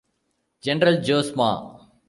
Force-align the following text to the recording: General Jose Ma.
General 0.61 1.03
Jose 1.05 1.31
Ma. 1.35 1.51